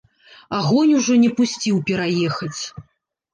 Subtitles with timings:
[0.59, 2.61] Агонь ужо не пусціў пераехаць.